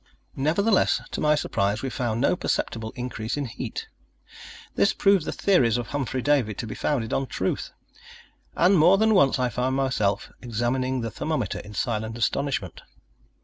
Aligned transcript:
Nevertheless, 0.35 0.99
to 1.11 1.21
my 1.21 1.35
surprise, 1.35 1.83
we 1.83 1.91
found 1.91 2.19
no 2.21 2.35
perceptible 2.35 2.89
increase 2.95 3.37
in 3.37 3.45
heat. 3.45 3.87
This 4.73 4.93
proved 4.95 5.25
the 5.25 5.31
theories 5.31 5.77
of 5.77 5.89
Humphry 5.89 6.23
Davy 6.23 6.55
to 6.55 6.65
be 6.65 6.73
founded 6.73 7.13
on 7.13 7.27
truth, 7.27 7.69
and 8.55 8.79
more 8.79 8.97
than 8.97 9.13
once 9.13 9.37
I 9.37 9.49
found 9.49 9.75
myself 9.75 10.31
examining 10.41 11.01
the 11.01 11.11
thermometer 11.11 11.59
in 11.59 11.75
silent 11.75 12.17
astonishment. 12.17 12.81